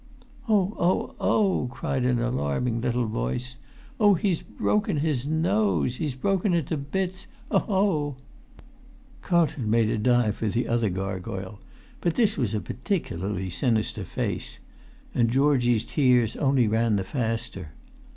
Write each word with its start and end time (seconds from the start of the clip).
"Oh, 0.49 0.73
oh, 0.79 1.15
oh!" 1.19 1.67
cried 1.67 2.05
an 2.05 2.17
alarming 2.17 2.81
little 2.81 3.05
voice, 3.05 3.59
"Oh, 3.99 4.15
he's 4.15 4.41
broken 4.41 4.97
his 4.97 5.27
nose, 5.27 5.97
he's 5.97 6.15
broken 6.15 6.55
it 6.55 6.65
to 6.69 6.77
bits; 6.77 7.27
oh, 7.51 7.63
oh!" 7.69 8.15
Carlton 9.21 9.69
made 9.69 9.91
a 9.91 9.99
dive 9.99 10.37
for 10.37 10.47
the 10.49 10.67
other 10.67 10.89
gargoyle; 10.89 11.59
but 11.99 12.15
this 12.15 12.35
was 12.35 12.55
a 12.55 12.59
peculiarly 12.59 13.51
sinister 13.51 14.03
face; 14.03 14.57
and 15.13 15.29
Georgie's 15.29 15.83
tears 15.83 16.35
only 16.35 16.67
ran 16.67 16.95
the 16.95 17.03
faster. 17.03 17.73